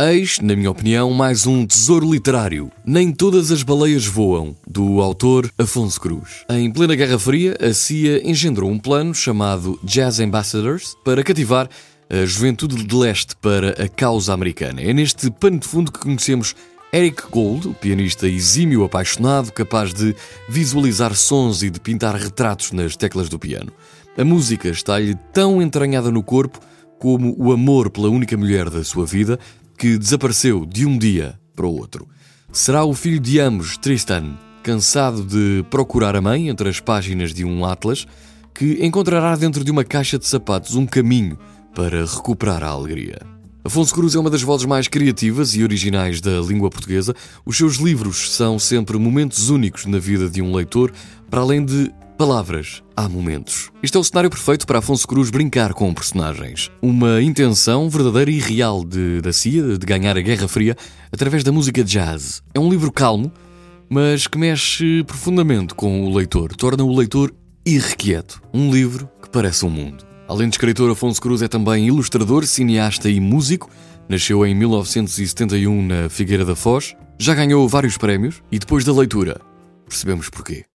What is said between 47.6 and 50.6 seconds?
livros são sempre momentos únicos na vida de um